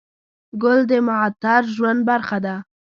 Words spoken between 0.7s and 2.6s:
د معطر ژوند برخه ده.